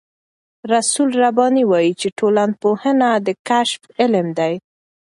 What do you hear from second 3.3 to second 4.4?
کشف علم